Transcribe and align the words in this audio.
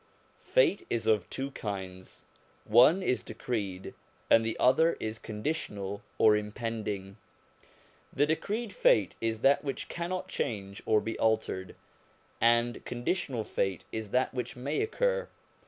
Fate 0.47 0.87
is 0.89 1.05
of 1.05 1.29
two 1.29 1.51
kinds: 1.51 2.25
one 2.63 3.03
is 3.03 3.21
decreed, 3.23 3.93
and 4.31 4.43
the 4.43 4.57
other 4.59 4.97
is 4.99 5.19
conditional 5.19 6.01
or 6.17 6.35
impending. 6.35 7.17
The 8.11 8.25
decreed 8.25 8.73
fate 8.73 9.13
is 9.21 9.41
that 9.41 9.63
which 9.63 9.89
cannot 9.89 10.27
change 10.27 10.81
or 10.87 11.01
be 11.01 11.19
altered, 11.19 11.75
and 12.41 12.83
conditional 12.83 13.43
fate 13.43 13.83
is 13.91 14.09
that 14.09 14.33
which 14.33 14.55
may 14.55 14.81
occur. 14.81 15.29